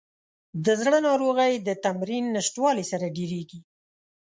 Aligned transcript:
د 0.65 0.67
زړه 0.81 0.99
ناروغۍ 1.07 1.53
د 1.67 1.69
تمرین 1.85 2.25
نشتوالي 2.35 2.85
سره 2.91 3.05
ډېریږي. 3.15 3.59